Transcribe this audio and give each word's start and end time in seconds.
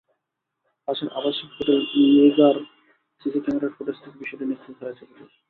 পাশের 0.87 1.09
আবাসিক 1.17 1.49
হোটেল 1.51 1.79
মৃগয়ার 2.11 2.57
সিসি 3.21 3.39
ক্যামেরার 3.43 3.75
ফুটেজ 3.75 3.97
থেকে 4.03 4.17
বিষয়টি 4.21 4.45
নিশ্চিত 4.45 4.75
হয়েছে 4.81 5.03
পুলিশ। 5.09 5.31